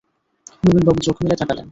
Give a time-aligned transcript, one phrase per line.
[0.63, 1.67] নবীন বাবু চোখ মেলে তাকালেন।